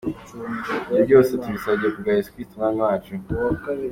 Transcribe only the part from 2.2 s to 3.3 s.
Kristu Umwami wacu.